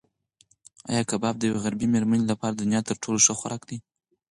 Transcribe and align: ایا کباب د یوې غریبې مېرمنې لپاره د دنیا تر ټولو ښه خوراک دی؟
ایا 0.91 1.01
کباب 1.11 1.35
د 1.37 1.43
یوې 1.47 1.59
غریبې 1.63 1.87
مېرمنې 1.93 2.25
لپاره 2.31 2.53
د 2.53 2.59
دنیا 2.61 2.81
تر 2.89 2.95
ټولو 3.03 3.17
ښه 3.25 3.33
خوراک 3.39 3.61
دی؟ 3.69 3.77